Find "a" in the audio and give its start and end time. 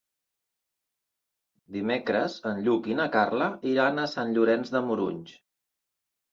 4.07-4.09